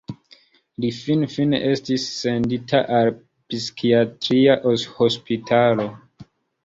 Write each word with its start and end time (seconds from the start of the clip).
Li 0.85 0.89
finfine 0.99 1.59
estis 1.71 2.07
sendita 2.13 2.81
al 3.01 3.13
psikiatria 3.19 4.57
hospitalo. 5.03 5.87